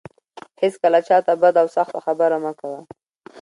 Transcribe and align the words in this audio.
هيڅکله 0.61 0.99
چا 1.07 1.17
ته 1.25 1.33
بده 1.41 1.59
او 1.63 1.67
سخته 1.77 1.99
خبره 2.05 2.37
مه 2.43 2.51
کوه. 2.59 2.79